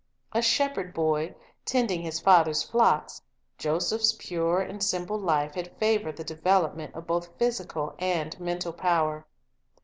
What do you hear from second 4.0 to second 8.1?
pure and simple life had favored the development of both physical